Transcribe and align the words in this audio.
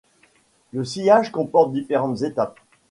Le 0.71 0.83
sciage 0.83 1.31
comporte 1.31 1.71
différentes 1.73 2.23
étapes. 2.23 2.57